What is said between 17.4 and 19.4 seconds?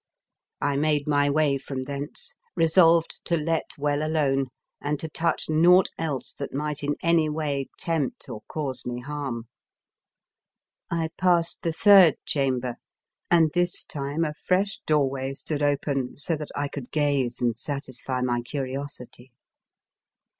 satisfy my curiosity.